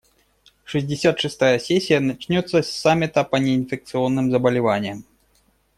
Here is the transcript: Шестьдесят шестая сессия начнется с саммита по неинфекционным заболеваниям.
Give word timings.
Шестьдесят 0.63 1.19
шестая 1.19 1.59
сессия 1.59 1.99
начнется 1.99 2.63
с 2.63 2.71
саммита 2.71 3.23
по 3.23 3.35
неинфекционным 3.35 4.31
заболеваниям. 4.31 5.05